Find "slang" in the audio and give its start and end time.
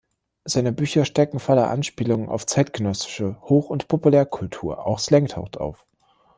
4.97-5.27